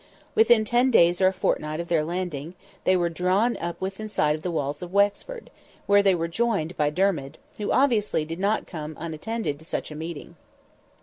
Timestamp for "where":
5.85-6.01